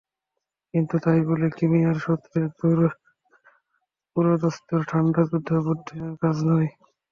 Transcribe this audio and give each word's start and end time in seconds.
কিন্তু 0.73 0.95
তাই 1.03 1.19
বলে 1.29 1.47
ক্রিমিয়ার 1.49 1.97
সূত্রে 1.99 2.39
পুরোদস্তুর 4.15 4.81
ঠান্ডা 4.89 5.21
যুদ্ধ 5.29 5.49
বুদ্ধিমানের 5.65 6.17
কাজ 6.23 6.37
নয়। 6.47 6.69